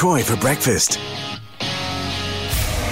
[0.00, 0.98] Troy for breakfast.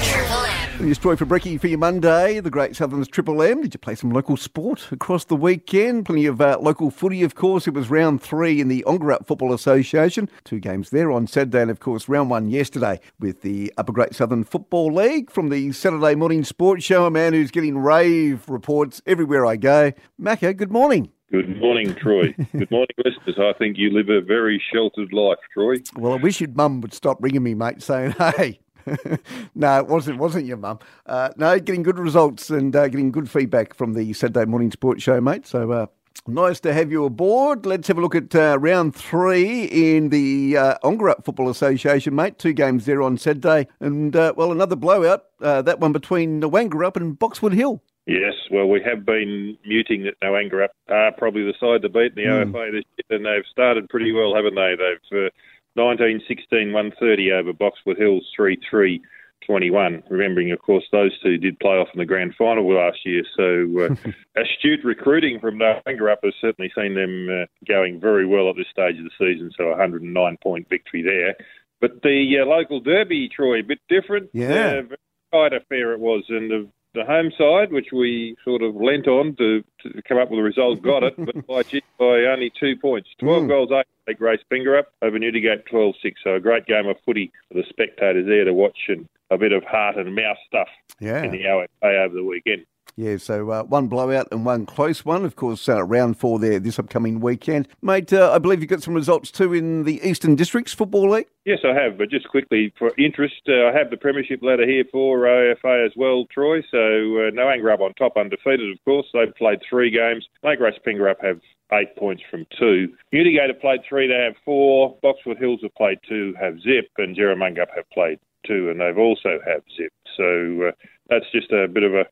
[0.03, 0.85] Triple M.
[0.85, 3.63] Your story for Brecky for your Monday, the Great Southern's Triple M.
[3.63, 6.05] Did you play some local sport across the weekend?
[6.05, 7.67] Plenty of uh, local footy, of course.
[7.67, 10.29] It was round three in the Ongerup Football Association.
[10.45, 14.15] Two games there on Saturday, and of course, round one yesterday with the Upper Great
[14.15, 17.07] Southern Football League from the Saturday Morning Sports Show.
[17.07, 19.93] A man who's getting rave reports everywhere I go.
[20.21, 21.11] Macca, good morning.
[21.31, 22.35] Good morning, Troy.
[22.53, 23.37] Good morning, listeners.
[23.39, 25.77] I think you live a very sheltered life, Troy.
[25.95, 28.61] Well, I wish your mum would stop ringing me, mate, saying, hey,
[29.55, 30.19] no, it wasn't.
[30.19, 30.79] Wasn't your mum?
[31.05, 35.03] Uh, no, getting good results and uh, getting good feedback from the Saturday morning sports
[35.03, 35.47] show, mate.
[35.47, 35.87] So uh,
[36.27, 37.67] nice to have you aboard.
[37.67, 42.39] Let's have a look at uh, round three in the uh, Ongerup Football Association, mate.
[42.39, 45.25] Two games there on Saturday, and uh, well, another blowout.
[45.43, 47.83] Uh, that one between Gnowangerup and Boxwood Hill.
[48.09, 52.25] Yes, well, we have been muting that Gnowangerup are probably the side to beat in
[52.25, 52.53] the Mm.
[52.53, 54.75] OFA this year, and they've started pretty well, haven't they?
[54.77, 55.31] They've uh,
[55.77, 59.03] 19 16 130 over Boxwood Hills 3 3
[59.47, 60.03] 21.
[60.09, 63.67] Remembering, of course, those two did play off in the grand final last year, so
[63.85, 63.95] uh,
[64.41, 68.97] astute recruiting from Gnowangerup has certainly seen them uh, going very well at this stage
[68.99, 71.35] of the season, so a 109 point victory there.
[71.81, 74.31] But the uh, local derby, Troy, a bit different.
[74.33, 74.81] Yeah.
[74.81, 74.97] Uh, very
[75.31, 79.63] tight affair it was, and the home side, which we sort of lent on to,
[79.83, 81.63] to come up with a result, got it, but by,
[81.99, 83.09] by only two points.
[83.21, 83.49] 12 Mm.
[83.49, 86.21] goals, 8 they Grace Pingrup over Newdegate 12 6.
[86.25, 89.53] So a great game of footy for the spectators there to watch and a bit
[89.53, 90.69] of heart and mouth stuff
[91.01, 91.23] Yeah.
[91.23, 92.65] in the OFA over the weekend.
[92.99, 95.25] Yeah, so uh, one blowout and one close one.
[95.25, 97.69] Of course, uh, round four there this upcoming weekend.
[97.81, 101.29] Mate, uh, I believe you've got some results too in the Eastern Districts Football League.
[101.45, 104.83] Yes, I have, but just quickly for interest, uh, I have the premiership ladder here
[104.91, 106.61] for OFA as well, Troy.
[106.73, 109.07] So uh, Gnowangerup on top, undefeated, of course.
[109.15, 110.27] They've played three games.
[110.43, 111.41] Lake Grace Pingrup have
[111.75, 112.89] eight points from two.
[113.15, 114.99] Newdegate have played three, they have four.
[115.05, 119.39] Boxwood Hills have played two, have zip, and Jerramungup have played two, and they've also
[119.47, 119.93] have zip.
[120.17, 120.73] So uh,
[121.09, 122.05] that's just a bit of a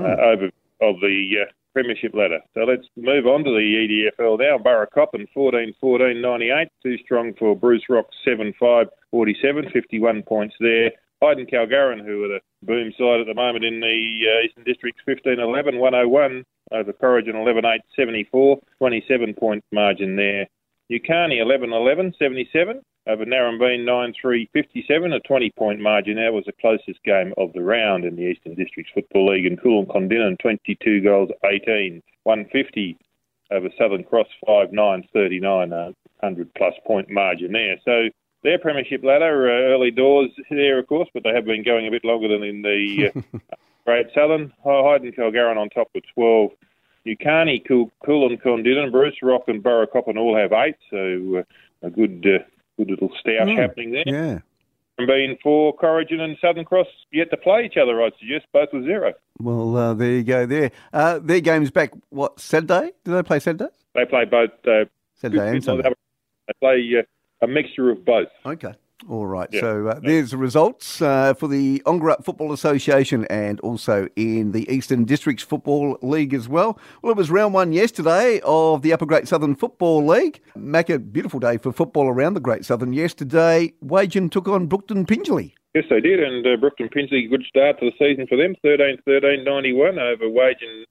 [0.00, 2.40] uh, over of the uh, premiership ladder.
[2.54, 4.58] So let's move on to the EDFL now.
[4.58, 6.68] Burracoppin 14 14 98.
[6.82, 10.90] Too strong for Bruce Rock 7 5 47, 51 points there.
[11.22, 13.86] Hyden Karlgarin, who are the boom side at the moment in the
[14.26, 20.48] uh, Eastern Districts, 15 11 101 over Corrigin 11 8 74, 27 point margin there.
[20.90, 26.16] Newcarney 11 11 77 over Narembeen 9 3 57, a 20 point margin.
[26.16, 29.46] That was the closest game of the round in the Eastern Districts Football League.
[29.46, 32.98] And Kulin Kondinin 22 goals 18, 150
[33.50, 35.84] over Southern Cross 5 9 39, a
[36.20, 37.76] 100 plus point margin there.
[37.84, 38.08] So
[38.42, 41.90] their premiership ladder, uh, early doors there, of course, but they have been going a
[41.90, 43.38] bit longer than in the uh,
[43.84, 44.52] Great Southern.
[44.64, 46.50] Hyden Karlgarin on top with 12.
[47.04, 52.24] Newcarney, Cool, Kulin Kondinin, Bruce Rock and Burracoppin all have eight, so uh, a good
[52.24, 52.44] uh,
[52.84, 54.04] good little stoush happening there.
[54.06, 54.38] Yeah.
[54.98, 58.68] And being for Corrigin and Southern Cross yet to play each other, I'd suggest, both
[58.72, 59.14] with zero.
[59.40, 60.44] Well, uh, there you go.
[60.44, 61.92] There, uh, their games back.
[62.10, 62.92] What Saturday?
[63.04, 63.72] Do they play Saturday?
[63.94, 64.50] They play both.
[64.66, 64.84] Uh,
[65.14, 65.88] Saturday and Sunday.
[66.46, 68.28] They play uh, a mixture of both.
[68.44, 68.74] Okay.
[69.08, 69.48] All right.
[69.52, 69.60] Yeah.
[69.60, 74.70] So uh, there's the results uh, for the Ongerup Football Association and also in the
[74.72, 76.78] Eastern Districts Football League as well.
[77.02, 80.40] Well, it was round one yesterday of the Upper Great Southern Football League.
[80.54, 83.72] Mac, a beautiful day for football around the Great Southern yesterday.
[83.80, 85.54] Wagin took on Brookton Pingelly.
[85.74, 88.54] Yes, they did, and uh, Brookton Pingelly, good start to the season for them.
[88.64, 90.84] 13-13, 91 over Wagin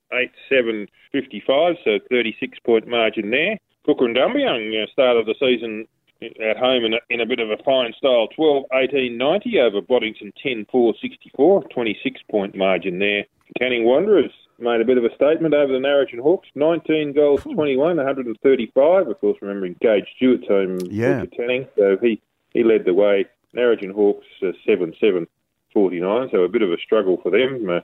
[0.52, 3.58] 8-7, 55, so 36 point margin there.
[3.88, 5.88] Kukerin Dumbleyung uh, started the season
[6.22, 8.28] at home in a, in a bit of a fine style.
[8.38, 13.26] 12-18, 90 over Boddington 10-4, 64, 26 point margin there.
[13.60, 16.48] Canning Wanderers made a bit of a statement over the Narrogin Hawks.
[16.56, 19.08] 19 goals, 21, 135.
[19.08, 21.26] Of course, remembering Gage Stewart's home Yeah.
[21.36, 22.22] Canning, so he,
[22.54, 23.26] he led the way.
[23.56, 25.28] Narrogin Hawks uh, 7-7,
[25.74, 27.70] 49, so a bit of a struggle for them.
[27.70, 27.80] Uh,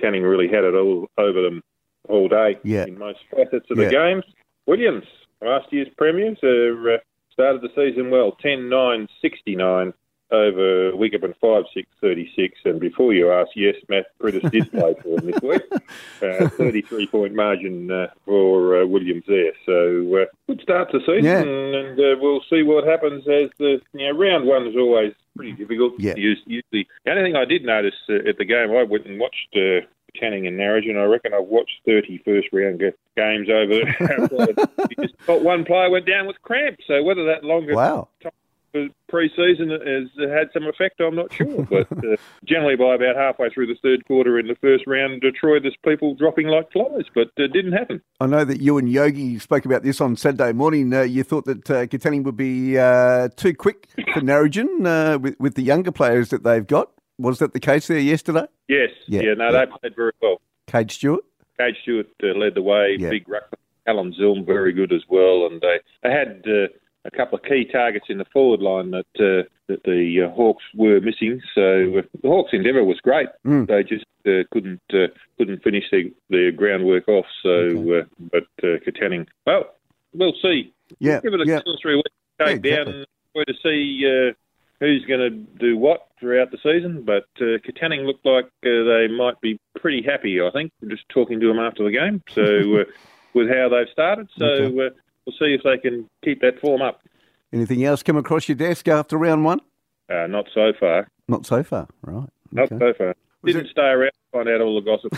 [0.00, 1.62] Canning really had it all over them
[2.08, 2.84] all day Yeah.
[2.86, 3.84] in most facets of Yeah.
[3.84, 4.24] the games.
[4.66, 5.04] Williams,
[5.40, 6.98] last year's premiers, uh, uh,
[7.38, 9.94] started the season well, 10-9, 69
[10.30, 12.58] over Wickham 5 6 36.
[12.66, 15.62] And before you ask, yes, Matt Prittis did play for them this week.
[16.20, 19.52] Uh, 33 point margin uh, for uh, Williams there.
[19.64, 21.40] So uh, good start to the season, Yeah.
[21.42, 25.52] and uh, we'll see what happens as the you know, round one is always pretty
[25.52, 25.94] difficult.
[25.98, 26.12] Yeah.
[26.12, 29.18] Us- Usually, the only thing I did notice uh, at the game, I went and
[29.20, 29.56] watched.
[30.20, 30.96] Uh, and Narrogin.
[30.96, 32.80] I reckon I've watched 30 first round
[33.16, 33.80] games over
[34.30, 34.56] there.
[34.88, 35.12] because
[35.42, 36.78] one player went down with cramp.
[36.86, 38.08] So whether that longer Wow.
[39.08, 41.00] pre-season has had some effect.
[41.00, 44.54] I'm not sure, but uh, generally by about halfway through the third quarter in the
[44.56, 48.02] first round, Detroit, there's people dropping like flies, but it uh, didn't happen.
[48.20, 50.92] I know that you and Yogi spoke about this on Saturday morning.
[50.92, 51.86] Uh, you thought that uh,
[52.24, 56.66] would be uh, too quick for Narrogin uh, with, with the younger players that they've
[56.66, 56.90] got.
[57.18, 58.46] Was that the case there yesterday?
[58.68, 58.90] Yes.
[59.06, 59.22] Yeah.
[59.22, 59.64] yeah no, yeah.
[59.64, 60.40] they played very well.
[60.66, 61.24] Cade Stewart.
[61.58, 62.96] Cade Stewart uh, led the way.
[62.98, 63.10] Yeah.
[63.10, 63.44] Big ruck.
[63.86, 66.44] Alan Zilm very good as well, and they they had
[67.04, 70.62] a couple of key targets in the forward line that uh, that the uh, Hawks
[70.74, 71.40] were missing.
[71.54, 73.28] So uh, the Hawks' endeavour was great.
[73.46, 73.66] Mm.
[73.66, 77.26] They just uh, couldn't uh, couldn't finish their, their groundwork off.
[77.42, 78.00] So, okay.
[78.00, 79.74] Uh, but uh, Katanning, well,
[80.12, 80.72] we'll see.
[80.98, 81.60] Yeah, give it a yeah.
[81.60, 82.10] two or three weeks.
[82.38, 83.06] Take yeah, exactly.
[83.34, 84.34] down to see
[84.80, 87.02] who's going to do what throughout the season.
[87.04, 90.40] But uh, Katanning looked like uh, they might be pretty happy.
[90.40, 92.22] I think just talking to them after the game.
[92.34, 92.42] So
[92.80, 92.84] uh,
[93.34, 94.90] with how they've started, so okay
[95.28, 97.02] we'll see if they can keep that form up.
[97.52, 99.60] Anything else come across your desk after round one?
[100.10, 101.08] Uh, not so far.
[101.28, 102.28] Not so far, right.
[102.50, 103.14] Not so far.
[103.42, 103.70] Was Didn't it...
[103.70, 105.12] stay around to find out all the gossip.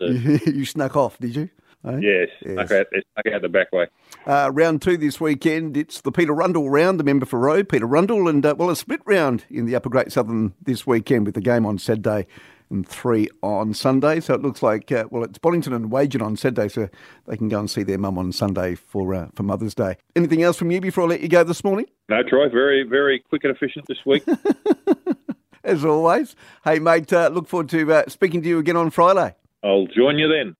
[0.46, 1.48] you snuck off, did you?
[1.86, 1.98] Eh?
[2.00, 2.52] Yes, yes.
[2.52, 3.86] Snuck, out, snuck out the back way.
[4.26, 7.86] Uh, round two this weekend, it's the Peter Rundle round, the member for Roe, Peter
[7.86, 11.36] Rundle, and uh, well, a split round in the Upper Great Southern this weekend with
[11.36, 12.26] the game on Saturday
[12.70, 14.18] and three on Sunday.
[14.18, 16.88] So it looks like, uh, well, it's Boddington and Wagin on Saturday, so
[17.26, 19.96] they can go and see their mum on Sunday for uh, for Mother's Day.
[20.16, 21.86] Anything else from you before I let you go this morning?
[22.08, 24.24] No, Troy, very, very quick and efficient this week.
[25.64, 26.36] As always.
[26.64, 29.34] Hey, mate, uh, look forward to uh, speaking to you again on Friday.
[29.64, 30.54] I'll join you then.